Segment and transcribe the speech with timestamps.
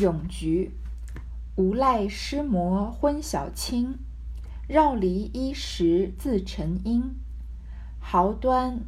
[0.00, 0.70] 咏菊，
[1.56, 3.98] 无赖诗魔昏晓清，
[4.68, 7.16] 绕篱衣食自成阴。
[7.98, 8.80] 毫端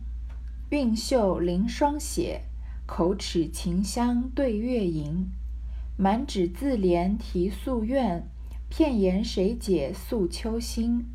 [0.69, 2.43] 韵秀临霜写，
[2.87, 5.27] 口齿琴香对月吟。
[5.97, 8.29] 满纸自怜题素怨，
[8.69, 11.07] 片言谁解诉秋心。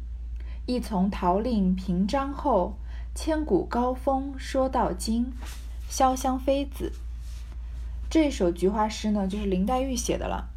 [0.66, 2.78] 一从桃令平章后，
[3.16, 5.32] 千古高峰说到今。
[5.90, 6.92] 潇湘妃子。
[8.10, 10.50] 这首菊花诗呢，就是林黛玉写的了。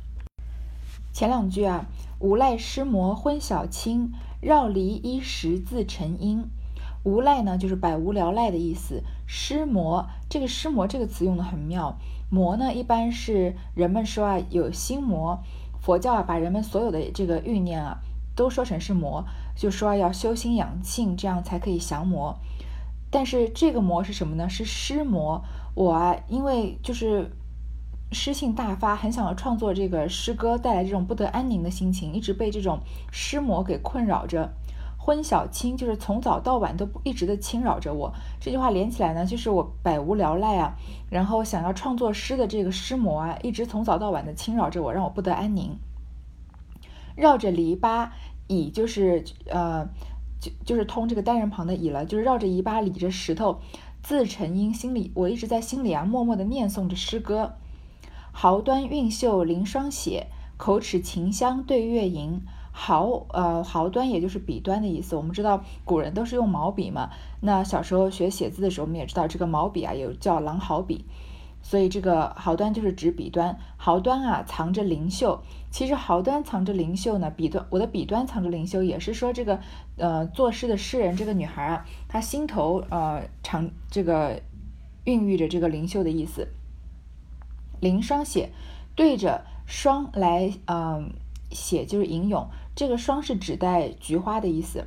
[1.13, 1.87] 前两句啊，
[2.21, 6.45] 无赖诗魔昏晓清，绕篱衣食自成阴。
[7.03, 9.03] 无赖呢，就是百无聊赖的意思。
[9.27, 11.97] 诗魔，这个诗魔这个词用的很妙。
[12.31, 15.43] 魔呢，一般是人们说啊，有心魔。
[15.81, 17.99] 佛教啊，把人们所有的这个欲念啊，
[18.37, 19.25] 都说成是魔，
[19.57, 22.39] 就说要修心养性，这样才可以降魔。
[23.11, 24.49] 但是这个魔是什么呢？
[24.49, 25.43] 是诗魔。
[25.75, 27.33] 我啊，因为就是。
[28.11, 32.81] 诗性大发，很想要创作这个诗歌，带来这种不得安宁的心情，一直被这种
[33.13, 34.51] 诗魔给困扰着。
[34.97, 38.13] 昏晓清就是从早到晚都一直的侵扰着我。
[38.41, 40.75] 这句话连起来呢，就是我百无聊赖啊，
[41.11, 45.79] 然后想要创作诗的这个诗魔啊，一直从早到晚的侵扰着我，让我不得安宁。
[47.17, 48.11] 绕着篱笆
[48.49, 49.87] 倚，就是呃，
[50.41, 53.61] 就就是通这个单人旁的倚了，就是绕着篱笆倚着石头，
[54.03, 57.55] 自成音，心里我一直在心里啊，默默的念诵着诗歌。
[58.33, 62.41] 毫端韵秀临霜写，口齿琴香对月吟。
[62.71, 65.17] 毫呃毫端也就是笔端的意思。
[65.17, 67.11] 我们知道古人都是用毛笔嘛。
[67.41, 71.05] 那小时候学写字的时候，我们也知道这个毛笔啊有叫狼毫笔，
[71.61, 73.59] 所以这个毫端就是指笔端。
[73.77, 79.59] 毫端啊藏着灵秀，其实毫端藏着灵秀呢，笔端我的笔端藏着灵秀，也是说这个
[79.97, 84.41] 呃作诗的诗人这个女孩啊，她心头呃藏这个
[85.03, 86.47] 孕育着这个灵秀的意思。
[87.81, 88.51] 临霜写，
[88.95, 91.11] 对着霜来，嗯，
[91.51, 92.49] 写就是吟咏。
[92.75, 94.85] 这个霜是指代菊花的意思。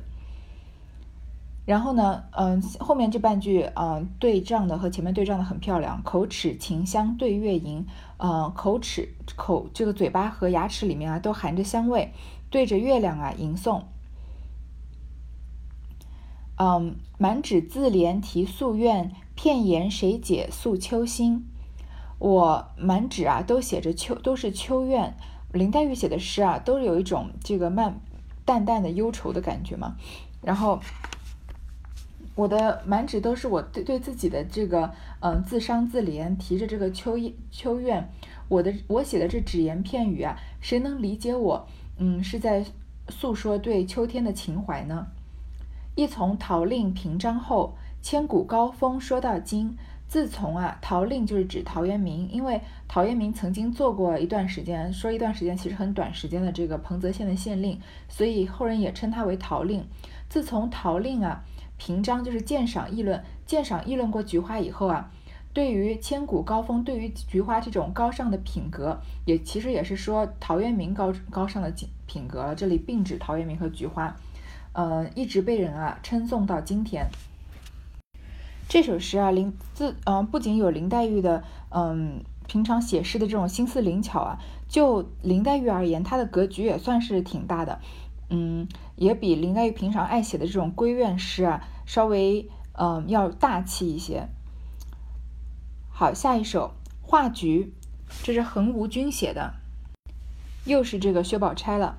[1.64, 6.02] 然后呢，嗯，后面这半句，嗯，对仗的和前面对仗的很漂亮。
[6.02, 7.86] 口齿琴香对月吟，
[8.16, 12.12] 嗯，口齿口这个嘴巴和牙齿里面啊都含着香味，
[12.50, 13.82] 对着月亮啊吟诵。
[16.58, 21.46] 嗯，满纸自怜题夙愿，片言谁解诉秋心。
[22.22, 25.12] 我满纸啊都写着秋，都是秋怨。
[25.52, 28.00] 林黛玉写的诗啊，都有一种这个慢
[28.44, 29.96] 淡淡的忧愁的感觉嘛。
[30.40, 30.78] 然后
[32.36, 37.18] 我的满纸都是我对对自己的这个嗯自伤自怜，提着这个秋
[37.50, 38.08] 秋怨。
[38.48, 41.66] 我的我写的这只言片语啊，谁能理解我？
[41.98, 42.64] 嗯，是在
[43.08, 45.08] 诉说对秋天的情怀呢。
[45.96, 49.76] 一从桃令平章后，千古高峰说到今。
[50.12, 57.80] 自从啊，陶令就是指陶渊明，因为陶渊明曾经做过一段时间，说一段时间其实很短时间的这个彭泽县的县令，
[58.10, 59.82] 所以后人也称他为陶令。
[60.28, 61.42] 自从陶令啊
[61.78, 65.10] 评章就是鉴赏议论，鉴赏议论过菊花以后啊，
[65.54, 72.54] 对于千古高峰，对于菊花这种高尚的品格，也其实也是说陶渊明高高尚的品品格了。
[72.54, 74.14] 这里并指陶渊明和菊花，
[74.74, 77.06] 呃，一直被人啊称颂到今天。
[78.68, 87.80] 这首诗啊，林自嗯，不仅有林黛玉的嗯，平常写诗的这种心思灵巧啊，就林黛玉而言，她的格局也算是挺大的，
[88.30, 94.28] 嗯，也比林黛玉平常爱写的这种闺怨诗啊，稍微嗯要大气一些。
[95.90, 96.72] 好，下一首
[97.06, 97.74] 《画菊》，
[98.24, 99.54] 这是横无君写的，
[100.64, 101.98] 又是这个薛宝钗了。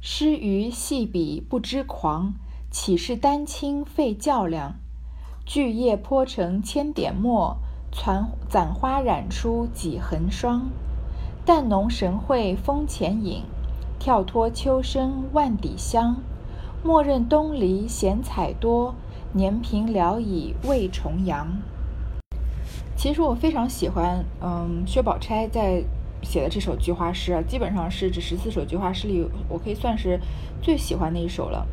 [0.00, 2.34] 诗余细笔不知狂，
[2.70, 4.76] 岂是丹青费较量？
[5.48, 7.56] 巨叶泼成千点墨，
[7.90, 10.68] 攒攒花染出几痕霜。
[11.46, 13.44] 淡浓神会风前影，
[13.98, 16.16] 跳脱秋声万底香。
[16.84, 18.94] 莫认东篱闲采多，
[19.32, 21.48] 年平聊以慰重阳。
[22.94, 25.82] 其实我非常喜欢，嗯，薛宝钗在
[26.22, 30.20] 写的这首菊花诗啊，基本上是这十四首菊花诗里，我可以算是
[30.60, 31.66] 最喜欢的一首了。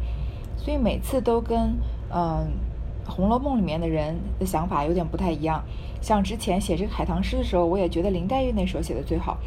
[0.55, 1.77] 所以每次都跟，
[2.09, 2.47] 嗯。
[3.07, 5.63] 《红楼梦》里面的人的想法有点不太一样，
[6.01, 9.37] 像之前写这个海棠诗的时候，我也觉得林黛玉那首写的最好。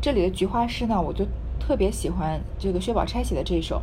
[0.00, 1.26] 这里的菊花诗呢，我就
[1.58, 3.82] 特别喜欢这个薛宝钗写的这首，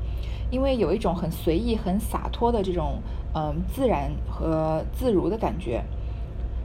[0.50, 3.02] 因为有一种很随意、很洒脱的这种
[3.36, 5.84] 嗯自然和自如的感觉。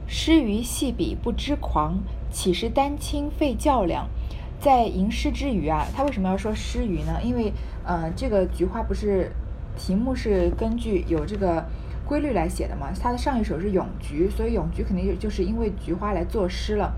[0.07, 1.99] 诗余细笔不知狂，
[2.31, 4.07] 岂是丹青费较量？
[4.59, 7.19] 在吟诗之余啊，他为什么要说诗余呢？
[7.23, 7.53] 因为
[7.85, 9.31] 呃，这个菊花不是
[9.77, 11.65] 题目是根据有这个。
[12.09, 16.91] 规律来写的嘛，他的上一首是咏菊，所以咏菊肯定就就是因为菊花来作诗了。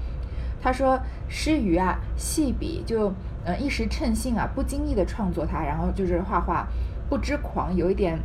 [0.61, 0.97] 他说
[1.27, 3.11] 诗余啊，细笔就
[3.43, 6.65] 呃一时称兴啊，不经意的创作它，然后就是画画，
[7.09, 8.17] 不知狂，有一点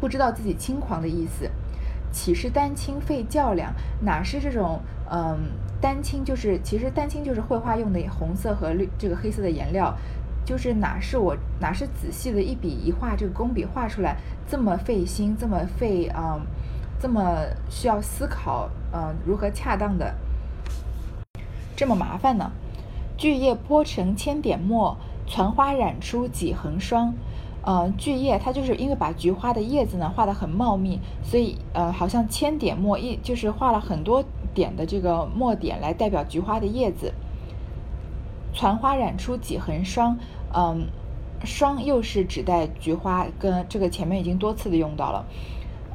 [0.00, 1.48] 不知道自己轻狂的意思。
[2.10, 3.72] 岂是丹青费较量？
[4.00, 5.38] 哪是这种嗯
[5.80, 6.24] 丹青？
[6.24, 9.96] 就是其实丹青就是绘画用的红色和绿这个黑色的颜料，
[10.44, 14.16] 就是哪是我哪是仔细的一笔一画这个工笔画出来
[14.48, 16.40] 这么费心，这么费啊，
[17.00, 20.14] 这么需要思考嗯如何恰当的
[21.76, 22.50] 这么麻烦呢？
[23.16, 24.96] 巨叶泼成千点墨，
[25.28, 27.14] 攒花染出几横霜。
[27.64, 37.12] 呃，巨叶它就是因为把菊花的叶子呢画得很茂密，所以呃，好像千点墨一就是画了很多点的这个墨点来代表菊花的叶子。
[38.54, 40.16] 攒花染出几痕霜，
[40.54, 40.86] 嗯，
[41.44, 45.24] 霜又是指代菊花，跟这个前面已经多次的用到了。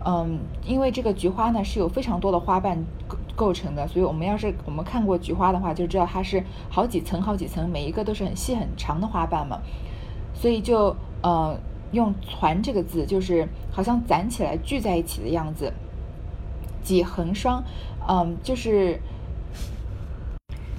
[0.05, 9.59] 嗯，因为这个菊花呢是有非常多的花瓣构构成的，所以我们要是我们看过菊花的话，就知道它是好几层好几层，每一个都是很细很长的花瓣嘛，
[10.33, 10.95] 所以就。
[11.23, 11.59] 呃，
[11.93, 15.73] 用“攒”这个字，就是好像攒起来、聚在一起的样子。
[16.83, 17.63] 几痕霜，
[18.07, 19.01] 嗯，就是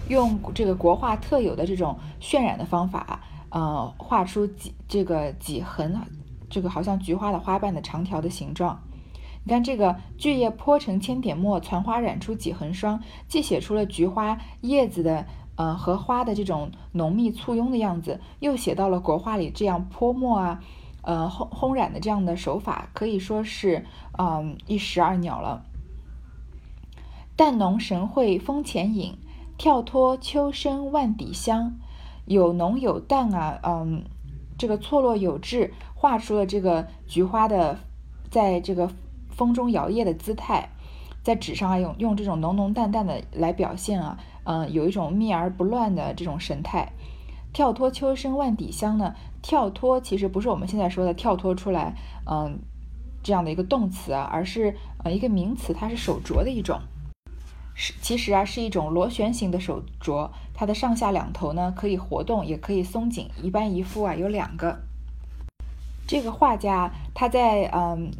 [0.08, 3.20] 用这个国画特有的这种渲染的方法，
[3.50, 5.94] 呃，画出几这个几横，
[6.50, 8.80] 这个好像菊花的花瓣的长条的形状。
[9.44, 15.26] 你看这个“巨叶泼成千点墨，攒花染出几横霜”，既写出了菊花叶子的。
[15.58, 20.62] 呃，和花的这种浓密簇拥的样子，又写到了国画里这样泼墨啊，
[21.02, 23.84] 呃，烘烘染的这样的手法，可以说是
[24.16, 25.64] 嗯一石二鸟了。
[27.34, 29.18] 淡浓神会风前影，
[29.58, 31.76] 跳脱秋深万底香。
[32.24, 34.04] 有浓有淡啊，嗯，
[34.56, 37.78] 这个错落有致，画出了这个菊花的
[38.30, 38.90] 在这个
[39.30, 40.68] 风中摇曳的姿态。
[41.22, 44.18] 在纸上啊，用用这种浓浓淡淡的来表现啊。
[44.44, 46.92] 嗯，有一种密而不乱的这种神态。
[47.52, 49.14] 跳脱秋深万底香呢？
[49.42, 51.96] 跳脱其实不是我们现在说的跳脱出来，
[52.30, 52.58] 嗯，
[53.22, 56.78] 这样的一个动词啊，而是呃一个名词，它是手镯的一种。
[57.80, 64.80] 是其实啊是一种螺旋形的手镯，它的上下两头呢可以活动，也可以松紧，一般一副啊有两个。
[66.08, 68.10] 这个画家他在嗯。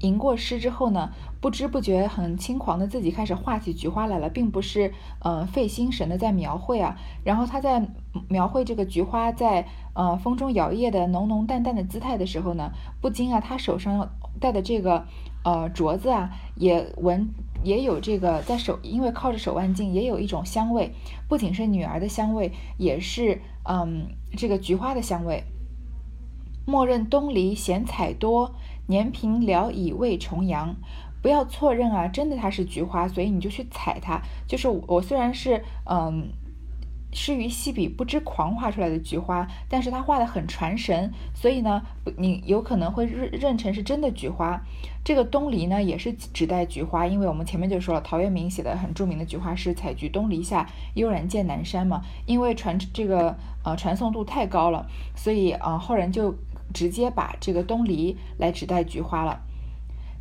[0.00, 6.98] 吟过诗之后呢，不知不觉很轻狂的自己开始画起菊花来了，并不是呃费心神的在描绘啊。
[7.24, 7.88] 然后他在
[8.28, 14.10] 描绘这个菊花在呃风中摇曳的浓浓淡淡的姿态的时候呢，不禁啊他手上
[14.40, 15.06] 戴的这个
[15.44, 17.28] 呃镯子啊也闻
[17.62, 20.90] 也有这个在手，因为靠着手腕镜也有一种香味，
[21.28, 25.44] 不仅是女儿的香味，也是嗯这个菊花的香味。
[26.66, 28.56] 莫认东篱闲采多。
[28.86, 30.76] 年平聊以为重阳，
[31.22, 32.06] 不要错认啊！
[32.06, 34.20] 真的它是菊花，所以你就去采它。
[34.46, 36.28] 就是我虽然是嗯，
[37.14, 41.80] 诗于细笔不知狂画出来的菊花，但是它画的很传神，所以呢，
[42.18, 44.60] 你有可能会认认成是真的菊花。
[45.02, 52.02] 这个东篱呢，也是指代菊花，因为我们前面就说了，陶渊明写的很著名的菊花诗“采菊东篱下，悠然见南山”嘛。
[52.26, 56.34] 因为传这个呃传颂度太高了，所以啊后人就。
[56.72, 59.42] 直接把这个东篱来指代菊花了。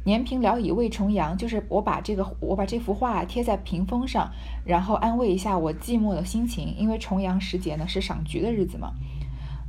[0.06, 4.32] 年平聊以慰重阳，就是我把这个我把这幅画贴在屏风上，
[4.66, 6.76] 然后安慰一下我寂寞的心情。
[6.78, 8.94] 因为重阳时节呢是赏菊的日子嘛。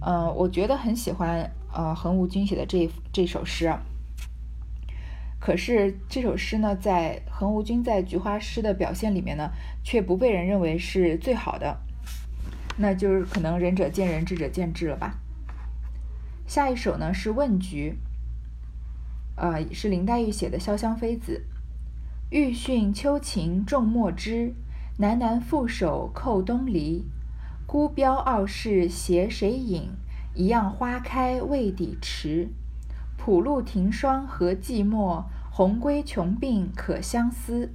[0.04, 3.72] 嗯，我觉得很喜欢呃横无君写的这这首诗。
[5.38, 9.50] 可是这首诗呢，在横无君在菊花诗的表现里面呢，
[9.82, 11.78] 却不被人认为是最好的。
[12.76, 15.20] 那就是可能仁者见仁，智者见智了吧。
[16.46, 17.96] 下一首呢是《问菊》，
[19.36, 21.42] 呃，是林黛玉写的《潇湘妃子》。
[22.30, 24.54] 欲讯秋晴众墨枝，
[24.98, 27.04] 喃喃负手扣东篱。
[27.66, 29.90] 孤标傲世携谁引？
[30.34, 32.48] 一样花开未抵迟。
[33.16, 35.24] 浦路庭霜何寂寞？
[35.50, 37.72] 鸿归穷病可相思。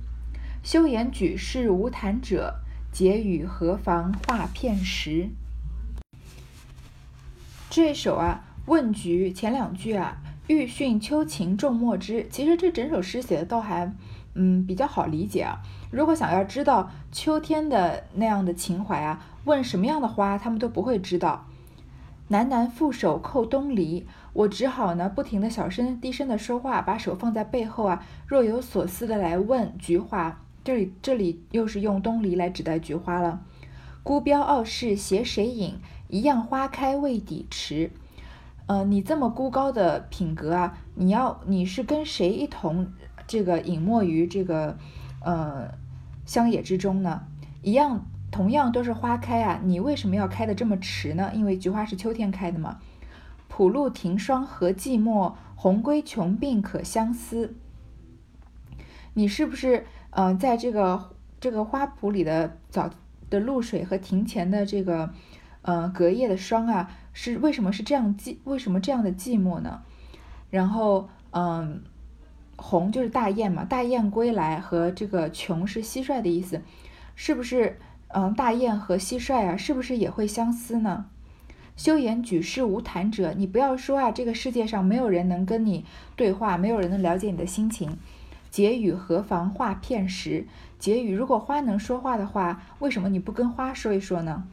[0.64, 2.62] 休言举世无谈者，
[2.92, 5.30] 结语何妨画片时。
[7.70, 8.46] 这首啊。
[8.66, 12.28] 问菊前两句啊，欲讯秋晴众墨枝。
[12.32, 13.94] 其实这整首诗写的倒还，
[14.34, 15.62] 嗯，比较好理解啊。
[15.92, 21.46] 如果想要知道秋天的那样的情怀啊，问什么样的花，他们都不会知道。
[22.32, 30.42] 喃喃负手扣东篱，我只好呢，不停的小声低声的说话，把手放在背后啊，若有所思的来问菊花。
[30.64, 33.40] 这里这里又是用东篱来指代菊花了。
[34.02, 35.76] 孤标傲世携谁引？
[36.08, 37.92] 一样花开未抵迟。
[38.70, 42.94] 呃，你这么孤高的品格啊，你要你是跟谁一同
[43.26, 44.78] 这个隐没于这个
[45.26, 45.74] 呃
[46.28, 47.24] 乡野之中呢？
[47.64, 51.32] 一样同样都是花开啊，你为什么要开的这么迟呢？
[51.34, 52.78] 因为菊花是秋天开的嘛。
[53.48, 57.56] 浦路庭霜何寂寞，红归穷病可相思。
[59.16, 61.10] 你是不是嗯，在这个
[61.40, 62.92] 这个花圃里的早
[63.32, 65.12] 的露水和庭前的这个
[65.62, 68.38] 呃隔夜的霜啊，是为什么是这样寂？
[68.44, 69.82] 为什么这样的寂寞呢？
[70.50, 71.82] 然后嗯，
[72.56, 76.62] 红就是大雁嘛，大雁归来和这个穷是蟋蟀的意思，
[77.16, 77.80] 是不是？
[78.12, 81.06] 嗯，大雁和蟋蟀啊，是不是也会相思呢？
[81.78, 85.86] 休言举世无谈者，你不要说啊，这个世界上没有人能跟你
[86.16, 87.98] 对话，没有人能了解你的心情。
[88.50, 90.48] 结语何妨话片时？
[90.80, 94.48] 结语，如果花能说话的话，为什么你不跟花说一说呢？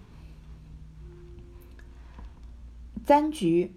[3.07, 3.73] 簪菊，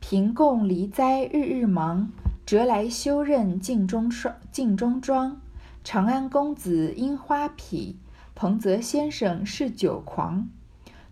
[0.00, 2.10] 平共离哉，日日忙，
[2.46, 5.38] 折来修刃镜中霜，镜中妆。
[5.84, 7.98] 长安公子樱花癖。
[8.34, 10.48] 彭泽先生是酒狂，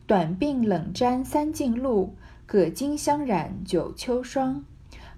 [0.06, 2.14] 短鬓冷沾三径露，
[2.46, 4.64] 葛巾香染九秋霜。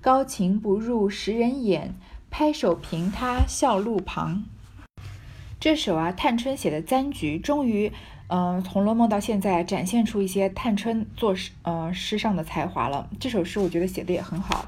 [0.00, 1.94] 高情不入时人眼，
[2.28, 4.46] 拍手凭他笑路旁。
[5.60, 7.92] 这首啊，探春写的簪菊，终于，
[8.32, 13.10] 嗯，《红楼梦》到现在展现出一些探春作诗，呃，诗上的才华了。
[13.18, 14.66] 这首诗我觉得写的也很好。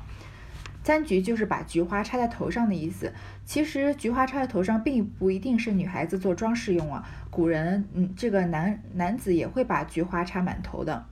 [0.83, 3.13] 簪菊就是把菊花插在头上的意思。
[3.45, 11.05] 其实菊花插在头上并不一定是女孩子做装饰用啊，古人嗯，这个男男子也会把菊花插满头的。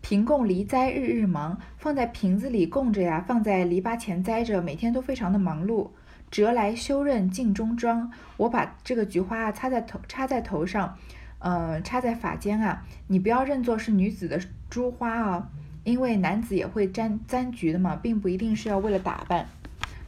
[0.00, 5.90] 瓶供梨栽日日忙，放在瓶子里供着呀，放在篱笆前栽着，每天都非常的忙碌。
[6.30, 10.96] 折来修刃镜中妆，我把这个菊花啊插在头插在头上，
[11.48, 15.48] 嗯，插在发间啊，你不要认作是女子的珠花啊。
[15.84, 19.46] 因为男子也会沾簪菊的嘛，并不一定是要为了打扮。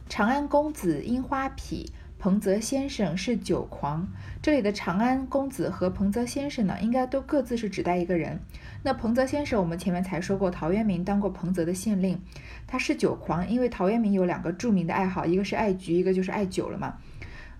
[0.09, 4.05] 长安公子樱花癖，彭泽先生是酒狂。
[4.41, 8.41] 这里的长安公子和彭泽先生呢，应该都各自是指代一个人。
[8.83, 12.19] 那彭泽先生，我们前面才说过，陶渊明当过彭泽的县令，
[12.67, 16.97] 他是酒狂，因为陶渊明有两个著名的爱好，一个是爱菊，一个就是爱酒了嘛。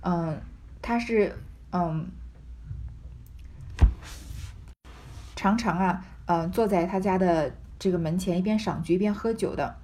[0.02, 0.42] 嗯，
[0.82, 1.34] 他是
[1.72, 2.06] 嗯，
[5.40, 7.54] 常常啊，嗯，坐在他家的。
[7.82, 9.78] 这个门前一边赏菊一边喝酒的，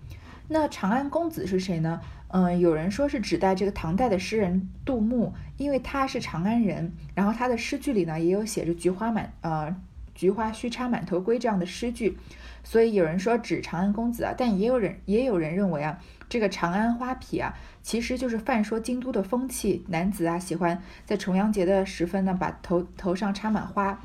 [0.50, 2.02] 那长安公子是谁呢？
[2.28, 9.74] 嗯，有人说是指代这个唐代的诗人杜牧，因为他是长安人，然后他的诗句里呢也有写着“菊花满呃
[10.14, 12.18] 菊花须插满头归”这样的诗句，
[12.66, 15.98] 所以有人说指长安公子啊，但也有人也有人认为啊，
[16.28, 24.02] 这个长安花圃啊，其实就是泛说京都的风气，男子啊喜欢在重阳节的时分呢，把头头上插满花。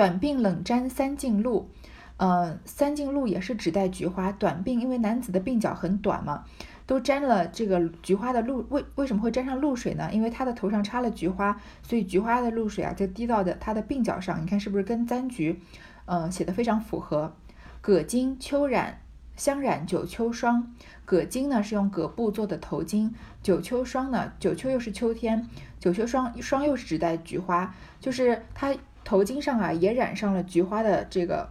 [0.00, 1.68] 短鬓冷沾三径露。
[2.16, 4.32] 嗯，三径露也是指代菊花。
[4.32, 6.44] 短鬓，因为男子的鬓角很短嘛，
[6.86, 8.64] 都沾了这个菊花的露。
[8.70, 10.08] 为为什么会沾上露水呢？
[10.10, 14.40] 因为他的头上插了菊花，所以菊花的露水啊就滴到的他的鬓角上。
[14.40, 15.60] 你看是不是跟簪菊，
[16.06, 17.34] 嗯，写的非常符合？
[17.82, 19.02] 葛巾秋染，
[19.36, 20.74] 香染九秋霜。
[21.04, 23.10] 葛巾呢是用葛布做的头巾，
[23.42, 25.46] 九秋霜呢，九秋又是秋天，
[25.78, 28.74] 九秋霜霜又是指代菊花，就是它
[29.10, 31.48] 头巾上啊也染上了菊花的这个。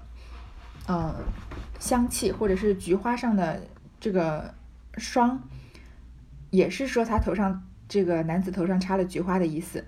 [0.88, 1.14] 嗯，
[1.78, 3.62] 香气或者是菊花上的
[4.00, 4.56] 这个
[4.98, 5.44] 霜，
[6.50, 9.84] 也是说他头上这个男子头上插了菊花的意思。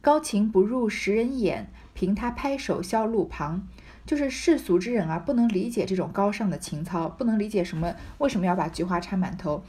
[0.00, 3.68] 高情不入时人眼，凭他拍手笑路旁，
[4.04, 9.62] 就是世俗之人啊，不能理解这种高尚的情操，不能理解什么为什么要把菊花插满头，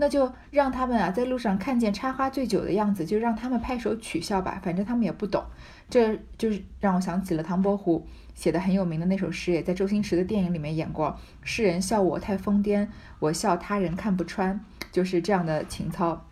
[0.00, 5.44] 那就让他们啊在路上看见插花醉酒的样子，就让他们拍手取笑吧，反正他们也不懂。
[5.90, 8.06] 这就是让我想起了唐伯虎。
[8.34, 11.18] 写的很有名的那首诗，也在周星驰的电影里面演过。
[11.42, 12.88] 世人笑我太疯癫，
[13.18, 14.58] 我笑他人看不穿，
[14.90, 16.24] 就是这样的情操。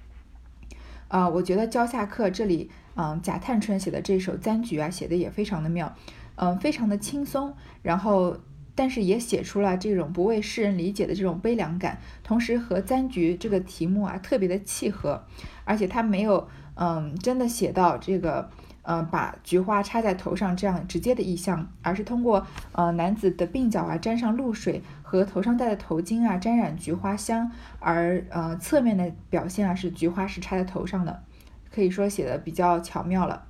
[1.08, 5.94] 啊，我觉得教下课这里，嗯，贾探春写的这首簪菊啊，写的也非常的妙，
[6.36, 8.38] 嗯，非常的轻松，然后
[8.78, 15.24] 但是也写出了这种不为世人理解的这种悲凉感，同时和簪菊这个题目啊特别的契合，
[15.64, 18.48] 而且他没有，嗯，真的写到这个。
[18.90, 31.22] 嗯，把菊花插在头上这样直接的意象，而是通过呃男子的鬓角啊沾上露水和头上戴的头巾啊沾染菊花香，而呃侧面的表现啊是菊花是插在头上的，
[31.70, 33.44] 可以说写的比较巧妙了。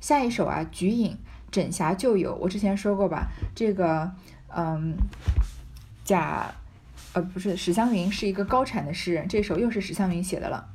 [0.00, 1.16] 下一首啊，菊影
[1.52, 4.10] 枕霞旧友，我之前说过吧，这个
[4.48, 4.96] 嗯
[6.02, 6.52] 贾
[7.12, 10.66] 呃不是史湘云是一个高产的诗人，这首又是史湘云写的了。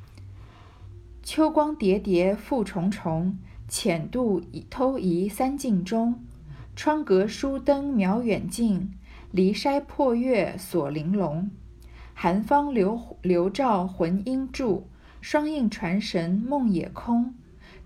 [1.24, 6.24] 秋光叠叠复重重，浅度偷移三径中。
[6.76, 8.94] 窗隔疏灯描远近，
[9.32, 11.50] 离筛破月锁玲珑。
[12.14, 14.88] 寒芳流流照魂应住，
[15.20, 17.34] 双映传神梦也空。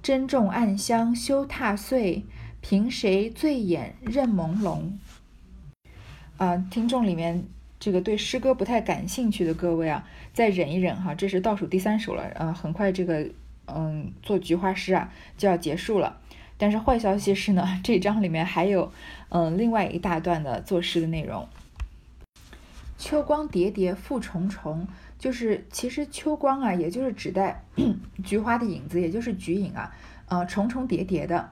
[0.04, 2.26] 珍重暗香休踏碎，
[2.62, 4.92] 凭谁醉眼任朦胧？
[6.38, 7.44] 啊，听众里面
[7.80, 13.30] 这个对诗歌不太感兴趣的各位啊，再忍一忍哈，这是倒数第三首了，呃，很快这个
[13.66, 16.20] 嗯做菊花诗啊就要结束了。
[16.58, 18.92] 但是坏消息是呢， 这章里面还有
[19.30, 21.48] 嗯另外一大段的作诗的内容。
[22.98, 24.88] 秋光叠叠复重重，
[25.18, 27.64] 就是其实秋光啊，也就是指代
[28.24, 29.92] 菊花的影子，也就是菊影啊，
[30.28, 31.50] 呃，重重叠叠的。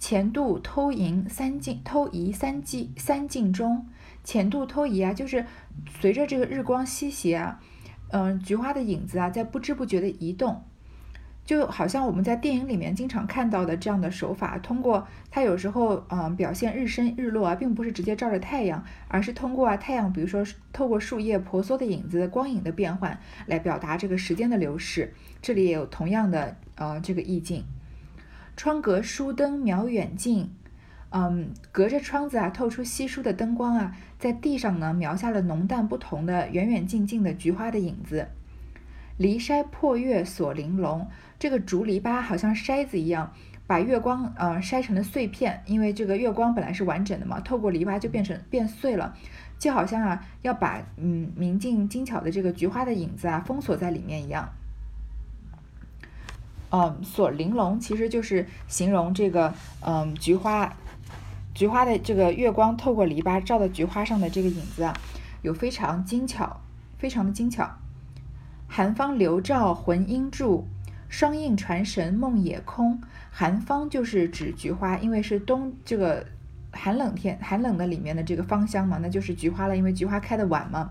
[0.00, 3.86] 前度偷迎三径，偷移三径三径中，
[4.24, 5.44] 前度偷移啊，就是
[6.00, 7.60] 随着这个日光西斜啊，
[8.08, 10.64] 嗯，菊花的影子啊，在不知不觉的移动。
[11.44, 20.42] 就好像我们在电影里面经常看到的这样的手法，通过它有时候嗯表现日升日落啊，并不是直接照着太阳，而是通过啊太阳，比如说
[20.72, 25.12] 透过树叶婆娑的影子光影的变换来表达这个时间的流逝。
[25.42, 27.64] 这里也有同样的呃这个意境。
[28.60, 30.50] 窗格疏灯描远近，
[31.08, 38.28] 嗯，隔着窗子啊透出稀疏的灯光啊，在地上呢描下了浓淡不同的远远近近的菊花的影子。
[39.16, 41.08] 离筛破月锁玲珑。
[41.38, 43.32] 这个竹篱笆好像筛子一样，
[43.66, 49.16] 把月光呃筛成了碎片，因为这个月光本来是完整的嘛，透过篱笆就变成变碎了，
[49.58, 54.46] 就好像啊要把嗯明净精巧的这个菊花的影子啊封锁在里面一样。
[56.70, 60.72] 嗯，锁玲珑其实就是形容这个嗯菊花，
[61.54, 64.94] 菊花的这个月光透过篱笆照到菊花上的这个影子啊，
[65.42, 66.60] 有非常精巧，
[66.98, 67.68] 非常的精巧。
[68.68, 70.66] 寒芳流照魂应住。
[71.08, 76.24] 双印传神梦也空，寒芳就是指菊花，因为是冬这个
[76.70, 80.88] 寒冷天寒冷的里面的这个芳香嘛，那就是菊花了，因为菊花开的晚嘛。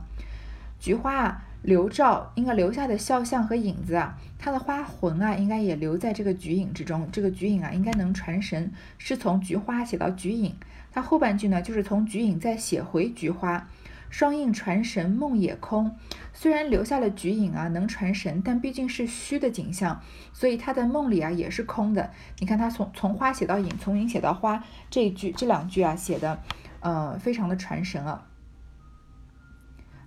[0.78, 7.08] 菊花啊，留照应该留下的肖像和影子啊，它的花魂啊，应该也留在这个菊影之中。
[7.12, 10.56] 这个菊影啊，应该能传神，是从菊花写到菊影。
[10.92, 13.68] 它后半句呢，就是从菊影再写回菊花。
[14.10, 15.96] 双印传神梦也空，
[16.34, 20.02] 虽然留下了菊影啊，能传神，但毕竟是虚的景象，
[20.34, 22.10] 所以他的梦里啊也是空的。
[22.40, 26.42] 你看他从从花写到影，从影写到花，这一句这两句啊写的，
[26.80, 28.26] 呃，非常的传神啊，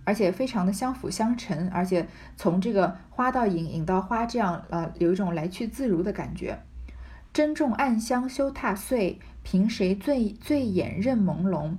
[0.05, 6.59] 而且非常的相辅相成，而且从这个花到影，影到花，这样呃有一种来去自如的感觉。
[7.33, 11.77] 珍重暗香休踏碎，凭谁醉醉眼任朦胧？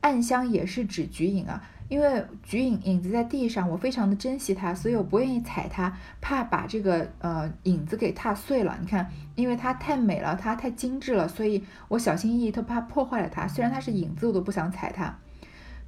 [0.00, 8.76] 暗香也是指菊影啊，因为菊影影子在地上，我非常的珍惜它，所以我不愿意踩它，怕把这个呃影子给踏碎了。
[8.80, 13.46] 你看，因为它太美了，它太精致了，所以我小心翼翼，都怕破坏了它。
[13.46, 15.18] 虽然它是影子，我都不想踩它。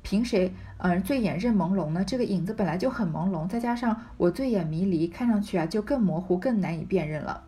[0.02, 2.04] 凭谁嗯醉眼认朦胧呢？
[2.04, 7.44] 这个影子本来就很朦胧，再加上我醉眼迷离，看上去啊就更模糊，更难以辨认了。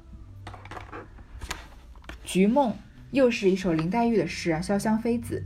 [2.25, 2.75] 菊梦
[3.11, 5.45] 又是一首林黛玉的诗啊，《潇湘妃子》。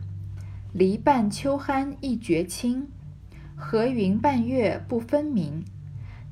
[0.72, 2.88] 篱半秋酣一觉清，
[3.56, 5.64] 和云伴月不分明。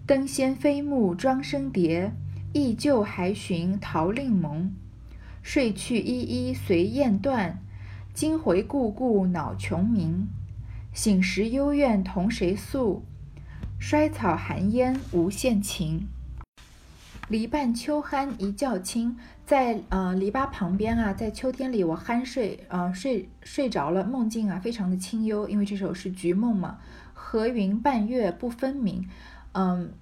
[0.06, 2.12] 灯仙飞木妆生蝶，
[2.52, 4.72] 忆旧还寻桃令蒙。
[5.42, 7.58] 睡去依依随雁断，
[8.12, 10.28] 惊回故故恼穷鸣。
[10.96, 13.04] 醒时幽怨同谁诉？
[13.78, 16.08] 衰草寒烟无限情。
[17.28, 19.18] 篱半秋酣一觉清。
[19.44, 26.78] 在呃篱笆旁边啊，在秋天里我酣睡，呃睡睡着了，梦境啊非常的清幽，因为这首是菊梦嘛。
[27.12, 29.06] 和云伴月不分明，
[29.52, 29.92] 嗯，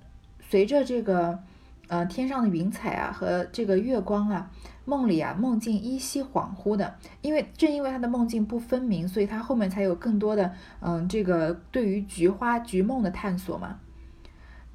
[0.48, 1.40] 随着这个
[1.88, 4.50] 呃天上的云彩啊和这个月光啊，
[4.84, 13.78] 梦里啊梦境依稀恍惚的，因为正因为他的梦境不分明，所以他后面才有更多的嗯这个对于菊花菊梦的探索嘛。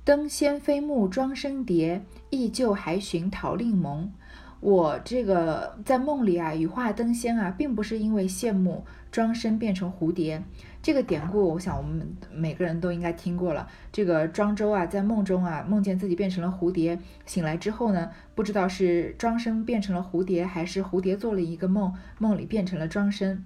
[0.04, 4.12] 灯仙飞木庄生蝶，忆旧还寻桃令盟。
[4.60, 10.44] 我这个在梦里啊，羽化登仙啊，并不是因为羡慕庄生变成蝴蝶。
[10.82, 13.68] 这个典故，我想我们每个人都应该听过了。
[13.92, 23.44] 这个庄周啊，在梦中啊，梦见自己变成了蝴蝶，醒来之后呢，不知道是庄生变成了蝴蝶，还是蝴蝶做了一个梦，梦里变成了庄生。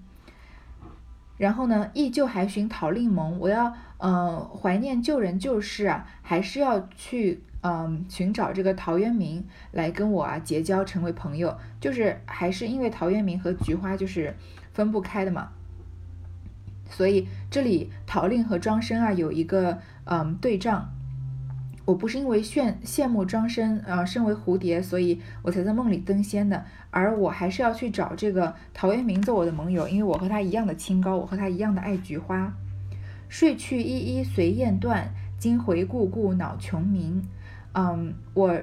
[1.38, 7.44] 然后呢，忆旧还寻陶令盟，我要嗯怀念旧人旧事啊，还是要去。
[7.66, 14.36] 嗯，寻找这个陶渊明来跟我啊结交，成为朋友，就是还是因为陶渊明和菊花就是
[14.74, 15.50] 分不开的嘛。
[16.90, 20.90] 所以这里陶令和庄生啊有一个嗯对仗。
[21.86, 32.54] 我不是因为炫羡慕庄生啊身为蝴蝶，所以我才在梦里登仙的，而我还是要去找这个陶渊明做我的盟友，因为我和他一样的清高，我和他一样的爱菊花。
[33.28, 37.22] 睡去依依随雁断，惊回故故恼穷鸣。
[37.74, 38.58] 嗯，我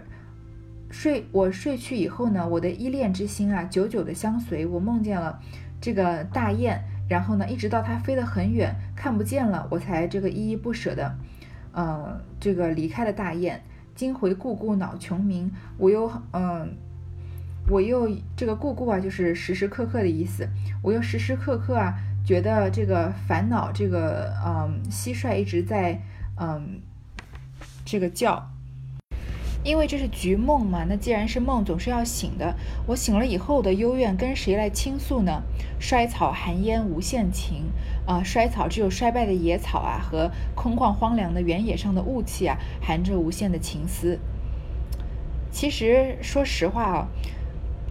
[0.88, 4.64] 睡我睡去以后呢，我的依恋之心啊，久久的相随。
[4.64, 5.38] 我梦见了
[5.78, 11.12] 这个大雁，然后呢，一直到它飞得很远，看不见了，我才这个依依不舍的，
[11.72, 13.60] 呃，这个离开了大雁。
[13.96, 16.72] 今回故故恼穷鸣，我又嗯，
[17.68, 20.48] 我又这个故故啊，就是时时刻刻的意思。
[20.84, 26.00] 我又时时刻刻啊，觉得这个烦恼，这个嗯，蟋蟀一直在
[26.36, 26.80] 嗯，
[27.84, 28.48] 这个叫。
[29.62, 32.54] 因为这是菊梦嘛，那既然是梦，总是要醒的。
[32.86, 35.42] 我醒了以后的幽怨，跟谁来倾诉呢？
[35.78, 37.64] 衰草寒烟无限情
[38.06, 44.18] 啊，衰草只有衰败的野草啊，和空旷荒凉的原野上的雾气啊，含着无限的情思。
[45.50, 47.08] 其实说实话啊，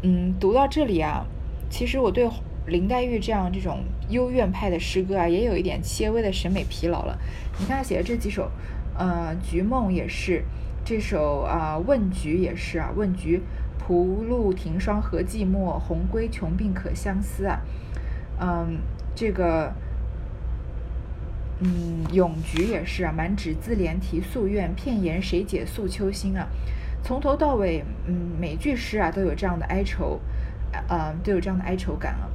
[0.02, 1.28] 嗯，读到这里啊，
[1.70, 2.28] 其实我对
[2.66, 7.20] 林黛玉这样这种幽怨派的诗歌啊，也有一点些微的审美疲劳了。
[7.60, 8.50] 你看写的这几首，
[8.98, 10.44] 呃，菊梦也是。
[10.89, 13.38] 这首啊《问菊》也是啊，《问菊》
[13.78, 17.60] 蒲露庭霜何寂寞，红归穷病可相思啊。
[18.39, 18.80] 嗯，
[19.13, 19.71] 这个
[21.60, 26.47] 嗯《咏菊》也是啊，满纸自怜题夙愿，片言谁解诉秋心啊。
[27.04, 30.19] 从头到尾，嗯，每句诗啊都有这样的哀愁，
[30.88, 32.28] 呃，都有这样的哀愁感啊。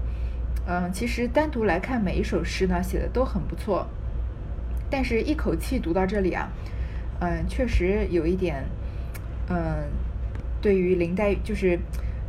[0.69, 3.89] 嗯，其实单独来看每一首诗呢，写的都很不错，
[4.89, 6.49] 但是一口气读到这里啊。
[7.25, 8.63] 嗯，确实有一点，
[9.49, 9.89] 嗯，
[10.61, 11.79] 对于林黛玉就是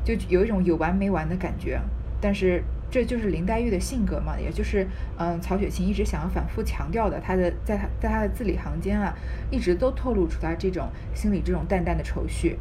[0.06, 1.82] 就有一种有完没完的感觉，
[2.22, 9.14] 但是这就是林黛玉的性格嘛，也就是嗯，曹雪芹一直想要反复强调的，他的在他在他的字里行间啊，
[9.52, 12.58] 一直都透露出他这种心里这种淡淡的愁绪。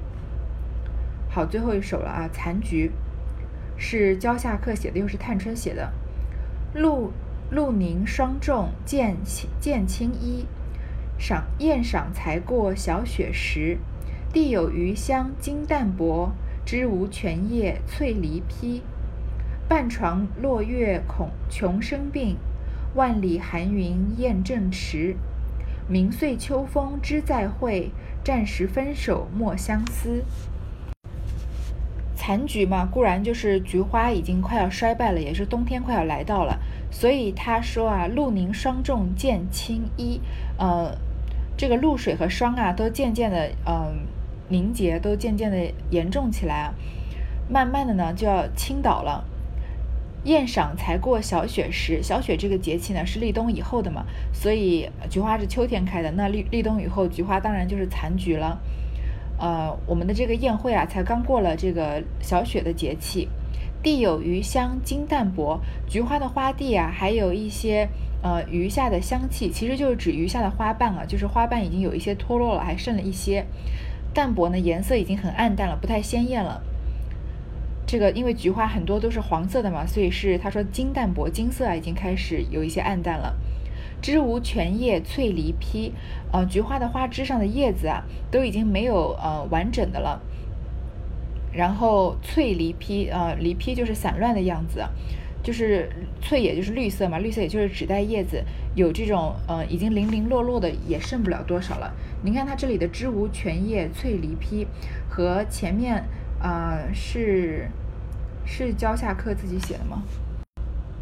[1.31, 2.91] 好，最后一首了啊，《残菊》
[3.81, 5.93] 是焦下客写的，又是探春写的，
[6.75, 7.13] 露
[7.51, 9.15] 露凝霜重，渐
[9.61, 10.47] 渐轻衣。
[11.27, 13.79] 赏宴赏才过小雪时，
[14.31, 16.33] 地有余香金淡薄，
[16.67, 18.83] 枝无全叶翠梨披。
[19.67, 22.37] 半床落月恐穷生病，
[22.95, 25.17] 万里寒云雁正迟。
[25.89, 27.91] 明岁秋风知再会，
[28.23, 30.23] 暂时分手莫相思。
[32.15, 36.61] 残菊嘛，固然就是菊花已经快要衰败了，也是冬天快要来到了，
[36.91, 40.21] 所以他说啊，露凝霜重渐青衣，
[40.59, 40.95] 呃。
[41.57, 44.07] 这个露水和霜啊，都渐渐的，嗯，
[44.49, 46.75] 凝结，都渐渐的严重起来啊，
[47.49, 49.25] 慢慢的呢，就要倾倒了。
[50.25, 58.59] 宴赏才过小雪时，小雪这个节气呢，是立冬以后的嘛，所以菊花是秋天开的，那立立冬以后，菊花当然就是残菊了。
[59.39, 63.29] 呃，我们的这个宴会啊，才刚过了这个小雪的节气，
[63.83, 67.89] 地有余香金淡薄，菊花的花地啊，还有一些。
[68.25, 73.45] 呃，余下的香气其实就是指余下的花瓣啊，就是花瓣已经有一些脱落了，还剩了一些
[74.15, 76.63] 淡薄呢，颜色已经很暗淡了，不太鲜艳了。
[77.87, 83.37] 这个因为菊花很多都是黄色的嘛，所以是他说金淡薄，金色啊已经开始有一些暗淡了。
[84.01, 85.93] 枝无全叶翠梨披，
[86.33, 90.23] 呃，菊花的花枝上的叶子啊都已经没有呃完整的了。
[91.53, 94.83] 然后翠梨披，呃，梨披就是散乱的样子。
[95.45, 95.89] 就是
[96.21, 98.43] 翠，也就是绿色嘛，绿色也就是只带叶子
[98.75, 101.95] 有这种呃已经零零落落的，也剩不了多少了。
[102.23, 104.67] 您看它这里的枝无全叶翠梨披，
[105.09, 106.03] 和前面
[106.41, 107.69] 呃是
[108.47, 110.03] 是焦下客自己写的吗？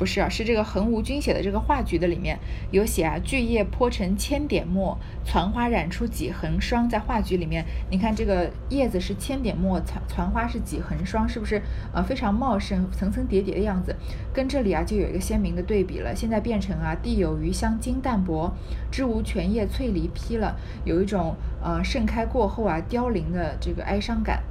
[0.03, 2.37] 不是啊，是这个横无君写的这个画菊的里面
[2.73, 6.89] 有写啊，巨叶泼成千点墨，攒花染出几横霜。
[6.89, 11.63] 在画菊里面，你看这个叶子是千点墨，攒攒花是几横霜，是不是
[11.95, 13.95] 呃非常茂盛，层层叠叠的样子？
[14.35, 16.13] 跟这里啊就有一个鲜明的对比了。
[16.13, 18.53] 现在变成啊，地有余香金淡薄，
[18.91, 24.43] 枝无全叶翠离披了，有一种呃盛开过后啊凋零的这个哀伤感。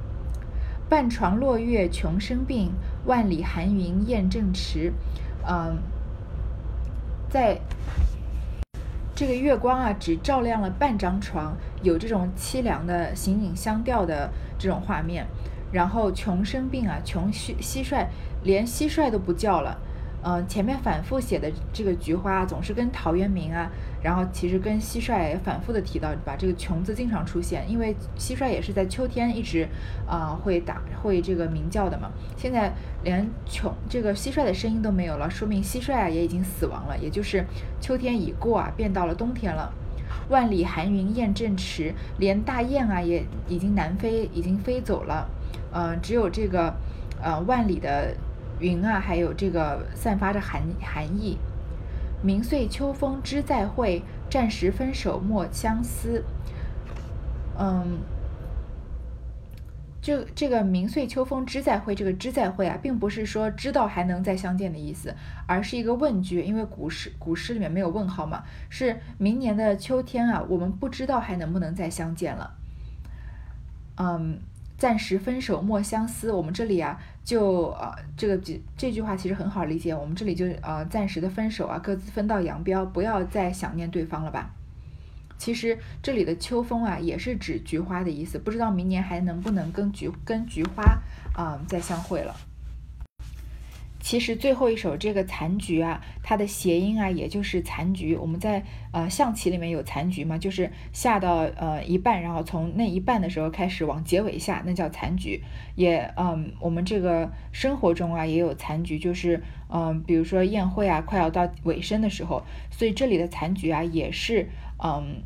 [0.88, 2.72] 半床落月穷生病，
[3.06, 4.92] 万里寒云雁正迟。
[5.46, 5.78] 嗯，
[7.28, 7.58] 在
[9.14, 15.26] 这个月光啊，只照亮了半张床，有这种凄凉的形影相吊的这种画面。
[15.72, 18.06] 然后穷生病啊，穷蟋蟋蟀
[18.42, 19.78] 连蟋蟀都不叫了。
[20.22, 23.70] 嗯，前面反复写的这个菊花总是跟陶渊明啊，
[24.02, 29.68] 然后其实跟蟋蟀反复的提到，把这个穷字经常出现，因为蟋蟀也是在秋天一直
[30.06, 32.10] 啊会打会这个鸣叫的嘛。
[32.36, 32.72] 现在
[33.04, 37.44] 连穷这个蟋蟀的声音都没有了，说明蟋蟀啊也已经死亡了，也就是
[37.80, 39.72] 秋天已过啊，变到了冬天了。
[40.28, 45.28] 万里寒云雁正迟，连大雁啊也已经南飞，已经飞走了。
[45.72, 46.74] 嗯，只有这个
[47.22, 48.14] 呃万里的。
[48.60, 51.36] 云啊，还有这个散发着寒寒意。
[52.22, 56.24] 明岁秋风知再会，暂时分手莫相思。
[57.58, 57.98] 嗯，
[60.00, 65.14] 这这个明岁秋风知再会，这个知再会啊，并不是说知道还能再相见的意思，
[65.46, 72.54] 而是一个问句，因为古诗古诗里面没有问号嘛，是明年的秋天啊，我们不知道还能不能再相见了。
[73.96, 74.38] 嗯，
[74.78, 84.50] 暂时分手莫相思，我们这里啊，就呃这个这这句话其实很好理解，我们这里就呃暂时的分手啊，各自分道扬镳，不要再想念对方了吧。
[85.38, 88.38] 其实这里的秋风啊，也是指菊花的意思。
[88.38, 90.82] 不知道明年还能不能跟菊跟菊花
[91.34, 92.34] 啊再相会了。
[94.02, 98.16] 其实最后一首这个残局啊，它的谐音啊，也就是残局。
[98.16, 98.62] 我们在
[98.92, 105.40] 呃象棋里面有残局嘛，就是下到呃一半，然后从那一半的时候开始往结尾下，那叫残局。
[105.76, 114.50] 也嗯，我们这个生活中啊也有残局，就是嗯，比如说宴会啊快要到尾声的时候，所以这里的残局啊也是。
[114.84, 115.22] 嗯，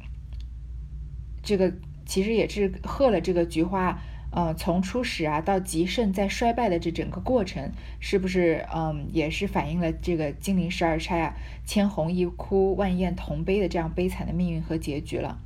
[1.43, 1.73] 这个
[2.05, 3.99] 其实也是贺了这个菊花，
[4.37, 15.39] 呃，从初始啊到极盛再衰败的这整个过程，是不是嗯也是反映了这个金陵十二钗啊千红一哭万艳同悲的这样悲惨的命运和结局了？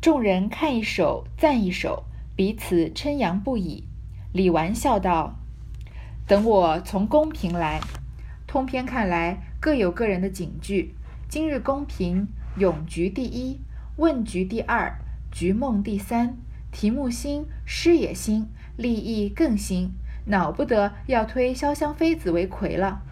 [0.00, 2.04] 众人看一首赞一首，
[2.36, 3.82] 彼此称扬不已。
[4.32, 5.34] 李纨笑道
[6.28, 7.80] ：“等我从宫评来，
[8.46, 10.94] 通篇看来各有各人的警句。”
[11.28, 13.58] 今日公平，咏菊第一，
[13.96, 14.96] 问菊第二，
[15.32, 16.36] 菊梦第三。
[16.70, 19.92] 题目新，诗也新，立意更新，
[20.26, 23.02] 恼不得要推潇湘妃子为魁了。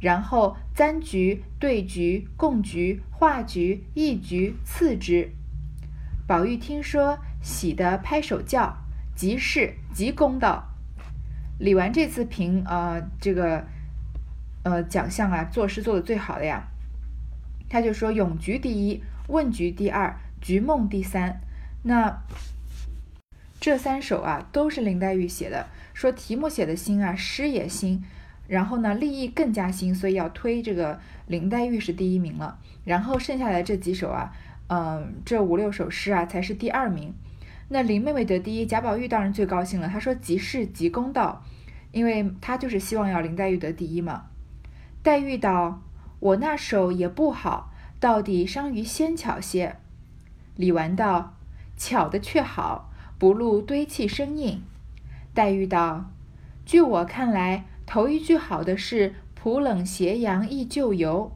[0.00, 5.32] 然后簪菊、对菊、贡菊、画菊、一菊次之。
[6.26, 8.76] 宝玉听说，喜得拍手叫，
[9.16, 10.68] 极是极公道。
[11.58, 13.66] 李纨这次评啊，这个
[14.62, 16.68] 呃奖项啊，作诗做的最好的呀。
[17.68, 21.40] 他就说：“咏菊第一，问菊第二，菊梦第三。
[21.82, 22.22] 那
[23.60, 25.66] 这三首啊，都是林黛玉写的。
[25.94, 28.02] 说题目写的新啊，诗也新，
[28.46, 32.58] 然后呢，立意更加新，所以要推这个林黛玉是第一名了。
[32.84, 34.32] 然后剩下来这几首啊，
[34.68, 37.14] 嗯，这五六首诗啊，才是第二名。
[37.68, 39.88] 那林妹妹得第一，贾宝玉当然最高兴了。
[39.88, 41.44] 他说：‘即是即公道，
[41.92, 44.26] 因为他就是希望要林黛玉得第一嘛。’
[45.02, 45.82] 黛玉道。”
[46.20, 49.76] 我那首也不好，到底伤于纤巧些。
[50.56, 51.36] 李纨道
[51.78, 52.87] ：“巧的却好，
[53.18, 54.62] 不露堆砌生硬。”
[55.34, 56.10] 黛玉道
[56.64, 61.32] ：“据我看来，头一句好的是‘浦冷斜阳忆旧游’，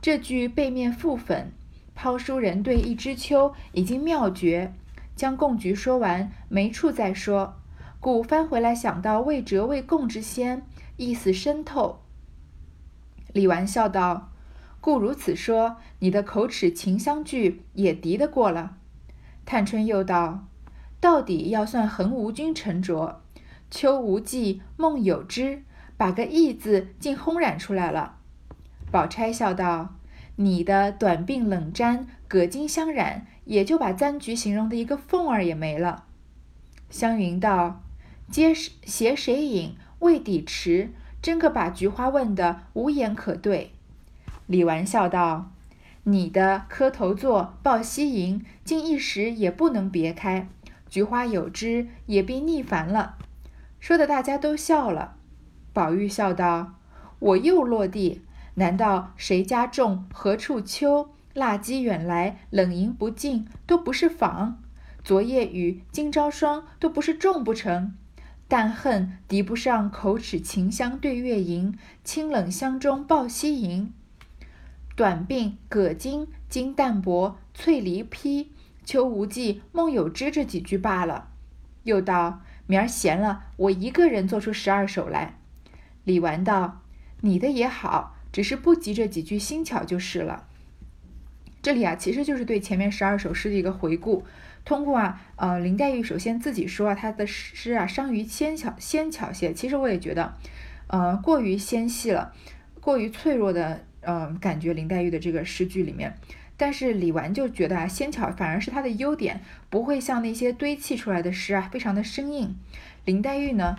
[0.00, 1.52] 这句背面附粉，
[1.94, 4.72] 抛书人对一枝秋，已经妙绝。
[5.14, 7.56] 将贡菊说完，没处再说，
[8.00, 10.62] 故翻回来想到未折未供之先，
[10.96, 12.00] 意思深透。”
[13.34, 14.32] 李纨笑道
[14.80, 18.76] ：“故如此说，你的口齿情相句也敌得过了。”
[19.44, 20.46] 探春又道
[21.02, 23.20] ：“到底要算横无君沉着，
[23.72, 25.64] 秋无忌，梦有之，
[25.96, 28.18] 把个意字竟轰然出来了。”
[28.92, 29.96] 宝钗笑道
[30.36, 36.04] ：“你的短鬓冷沾，葛巾香染，也就把簪菊形容的一个凤儿也没了。”
[36.88, 37.82] 湘云道
[38.30, 43.72] ：“皆携谁饮，未抵迟。”真个把菊花问得无言可对。
[44.46, 45.50] 李纨笑道
[46.04, 50.48] ：“你的磕头座抱膝迎，竟一时也不能别开。
[50.92, 53.16] 菊花有枝，也必腻烦了。”
[53.80, 55.16] 说的大家都笑了。
[55.72, 56.74] 宝玉笑道
[57.18, 58.20] ：“我又落地，
[58.56, 61.08] 难道谁家种何处秋？
[61.32, 64.58] 蜡鸡远来，冷饮不尽，都不是仿；
[65.02, 67.94] 昨夜雨，今朝霜，都不是种不成？”
[68.46, 71.74] 但恨敌不上口齿情香对月吟，
[72.04, 73.90] 清冷香中抱膝吟。
[74.94, 78.52] 短鬓葛巾金淡薄，翠梨披
[78.84, 81.28] 秋无忌梦有之这几句罢了。
[81.84, 85.38] 又道明儿闲了，我一个人做出十二首来。
[86.04, 86.82] 李纨道
[87.22, 90.46] ：“你的也好，只是不及这几句新巧就是了。”
[91.62, 94.24] 这里啊，其实就是对前面十二首诗的一个回顾。
[94.64, 99.52] 通过啊，呃，林黛玉首先自己说啊，她的诗啊，伤于纤巧纤巧些。
[99.52, 100.34] 其实我也觉得，
[100.86, 102.32] 呃，过于纤细了，
[102.80, 106.16] 过于脆弱的，嗯，感觉林黛玉的这个诗句里面。
[106.62, 112.54] 但是李纨就觉得啊，纤巧反而是她的优点，不会像那些堆砌出来的诗啊，非常的生硬。
[113.04, 113.78] 林黛玉呢，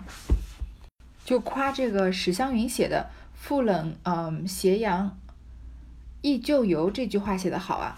[1.24, 5.16] 就夸这个史湘云写的“复冷嗯斜阳
[6.20, 7.96] 忆旧游”这句话写得好啊。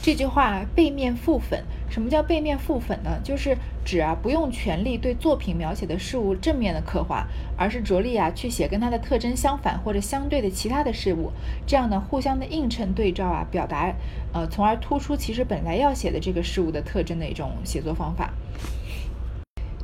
[0.00, 3.20] 这句话背面覆粉什么叫背面赋粉呢？
[3.22, 7.24] 就是指啊不用全力对作品描写的事物正面的刻画，
[7.56, 11.30] 而是着力啊去写跟它的特征相反或者相对的其他的事物，
[11.68, 13.94] 这样呢互相的映衬对照啊，表达
[14.32, 18.34] 呃从而突出其实本来要写的这个事物的特征的一种写作方法。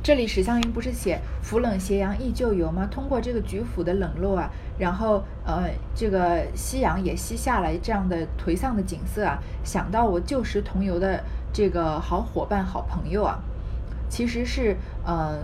[0.03, 2.87] 这里史湘云不是写“浮冷斜阳忆旧游”吗？
[2.91, 13.39] 通过这个菊府的冷落啊，然后呃，这个夕阳也西下来，这样的颓丧的景色啊，想到我旧时同游的这个好伙伴、好朋友啊，
[14.09, 15.39] 其实是呃，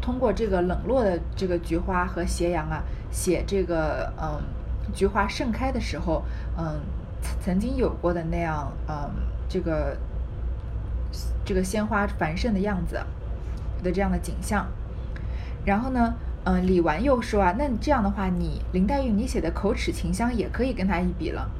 [0.00, 4.40] 通过这个冷落的这个菊花和斜阳啊，写这个嗯，
[4.94, 6.22] 菊花盛开的时候，
[6.56, 6.80] 嗯，
[7.40, 9.10] 曾经有过的那样，嗯，
[9.48, 9.96] 这个
[11.44, 13.00] 这个鲜花繁盛的样子。
[13.82, 14.64] 的这样的景象，
[15.64, 21.50] 然后呢，嗯，李纨又说啊，那这样的话，你林黛玉你写的口齿清香也可以跟他一比了。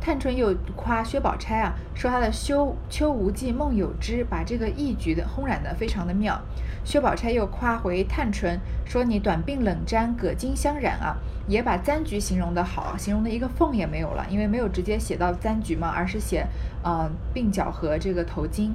[0.00, 6.40] 探春又夸薛宝钗啊，说她的秋秋无忌梦有之，把这个义举的烘染的非常的妙。
[6.84, 11.16] 薛宝钗又夸回探春，说你短鬓冷沾葛巾香染啊，
[11.48, 16.46] 也把簪菊形容的好，形容的一个缝也没有了，因为没有直接写到簪菊嘛，而是写
[16.84, 18.70] 呃鬓角和这个头巾。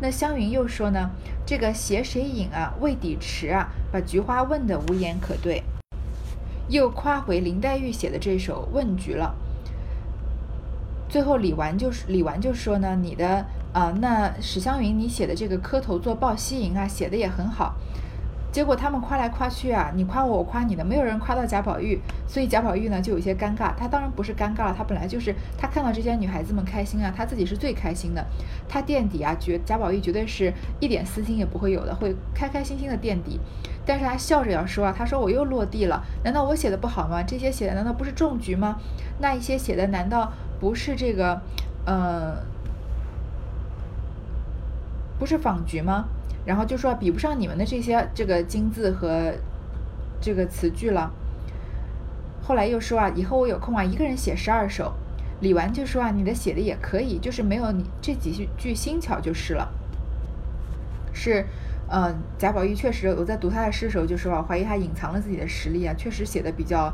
[0.00, 1.10] 那湘云又说呢，
[1.46, 5.62] 这个携谁饮啊，未抵迟啊，把菊花问得无言可对，
[6.68, 9.34] 又夸回林黛玉写的这首问菊了。
[11.08, 17.74] 最后李纨就是李纨就说呢，你的啊，那史湘云你写的这个磕头作抱膝迎啊，写的也很好。
[18.58, 23.72] 结果他们夸来夸去啊，你夸我，我夸你的，没有人夸到贾宝玉，所以贾宝玉呢就有些尴尬。
[23.76, 28.26] 他当然不是尴尬，他本来就是他看到这些女孩子们开心啊，他自己是最开心的。
[28.68, 33.38] 他垫底啊，绝贾宝玉绝对是一点私心也不会有的，会开开心心的垫底。
[33.86, 37.22] 但是他笑着要说啊，他说我又落地了，难道我写的不好吗？
[37.22, 38.78] 这些写的难道不是中局吗？
[39.20, 41.40] 那一些写的难道不是这个，
[41.86, 42.34] 呃，
[45.16, 46.06] 不是仿局吗？
[46.48, 49.34] 然后就说比不上你们的这些这个金字和
[50.18, 51.12] 这个词句了。
[52.42, 54.94] 后来又说啊，以后我有空啊，一个人写十二首。
[55.42, 59.70] 李纨就说啊，你的写的也可以，就是没有你这几句新巧就是了。
[61.12, 61.44] 是，
[61.90, 66.90] 嗯，贾宝玉确实，我在读他的诗的时候就说啊，怀疑他隐藏了自己的实力啊，确实写的比较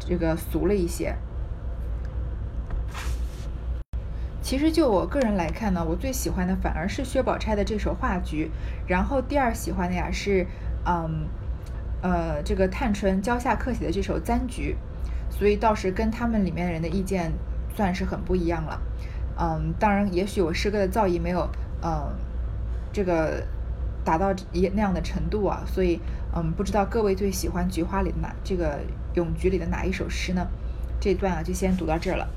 [0.00, 1.14] 这个俗了一些。
[4.46, 8.48] 其实就我个人来看呢，我最喜欢的反而是薛宝钗的这首画菊，
[8.86, 10.46] 然后第二喜欢的呀是，
[10.84, 11.26] 嗯，
[12.00, 14.76] 呃，这个探春蕉下客写的这首簪菊，
[15.28, 17.32] 所以倒是跟他们里面的人的意见
[17.74, 18.80] 算是很不一样了。
[19.36, 21.50] 嗯，当然，也许我诗歌的造诣没有，
[21.82, 22.14] 嗯，
[22.92, 23.42] 这个
[24.04, 25.98] 达到一那样的程度啊，所以，
[26.36, 28.78] 嗯，不知道各位最喜欢菊花里的哪这个
[29.14, 30.46] 咏菊里的哪一首诗呢？
[31.00, 32.28] 这段啊就先读到这儿了。